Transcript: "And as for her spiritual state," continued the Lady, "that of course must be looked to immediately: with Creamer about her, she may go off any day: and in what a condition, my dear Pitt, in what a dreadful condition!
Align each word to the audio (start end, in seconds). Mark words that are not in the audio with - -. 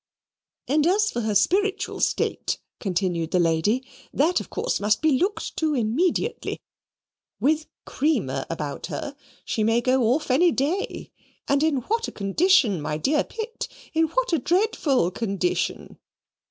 "And 0.67 0.87
as 0.87 1.11
for 1.11 1.21
her 1.21 1.35
spiritual 1.35 1.99
state," 1.99 2.57
continued 2.79 3.29
the 3.29 3.39
Lady, 3.39 3.85
"that 4.11 4.39
of 4.39 4.49
course 4.49 4.79
must 4.79 4.99
be 5.03 5.11
looked 5.11 5.55
to 5.57 5.75
immediately: 5.75 6.59
with 7.39 7.67
Creamer 7.85 8.47
about 8.49 8.87
her, 8.87 9.15
she 9.45 9.63
may 9.63 9.79
go 9.79 10.01
off 10.05 10.31
any 10.31 10.51
day: 10.51 11.11
and 11.47 11.61
in 11.61 11.81
what 11.81 12.07
a 12.07 12.11
condition, 12.11 12.81
my 12.81 12.97
dear 12.97 13.23
Pitt, 13.23 13.67
in 13.93 14.05
what 14.07 14.33
a 14.33 14.39
dreadful 14.39 15.11
condition! 15.11 15.99